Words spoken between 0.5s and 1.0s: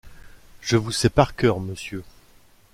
Je vous